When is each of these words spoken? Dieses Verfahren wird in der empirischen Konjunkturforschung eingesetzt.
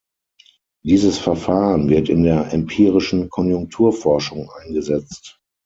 Dieses 0.83 1.19
Verfahren 1.19 1.87
wird 1.87 2.09
in 2.09 2.23
der 2.23 2.51
empirischen 2.55 3.29
Konjunkturforschung 3.29 4.49
eingesetzt. 4.49 5.37